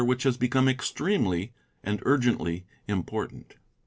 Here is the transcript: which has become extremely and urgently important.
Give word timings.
which 0.03 0.23
has 0.23 0.35
become 0.35 0.67
extremely 0.67 1.53
and 1.83 2.01
urgently 2.07 2.65
important. 2.87 3.53